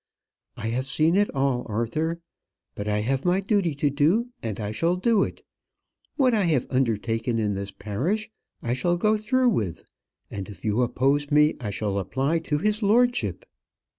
I 0.57 0.69
have 0.69 0.87
seen 0.87 1.15
it 1.15 1.29
all, 1.35 1.63
Arthur. 1.69 2.21
But 2.73 2.87
I 2.87 3.01
have 3.01 3.23
my 3.23 3.39
duty 3.39 3.75
to 3.75 3.91
do, 3.91 4.29
and 4.41 4.59
I 4.59 4.71
shall 4.71 4.95
do 4.95 5.21
it. 5.21 5.43
What 6.15 6.33
I 6.33 6.45
have 6.45 6.65
undertaken 6.71 7.37
in 7.37 7.53
this 7.53 7.69
parish 7.69 8.27
I 8.63 8.73
shall 8.73 8.97
go 8.97 9.15
through 9.15 9.49
with, 9.49 9.83
and 10.31 10.49
if 10.49 10.65
you 10.65 10.81
oppose 10.81 11.29
me 11.29 11.53
I 11.59 11.69
shall 11.69 11.99
apply 11.99 12.39
to 12.39 12.57
his 12.57 12.81
lordship." 12.81 13.45